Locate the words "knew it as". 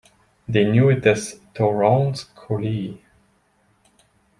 0.63-1.39